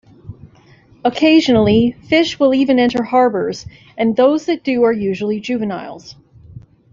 [1.05, 6.15] Occasionally, fish will even enter harbors, and those that do are usually juveniles.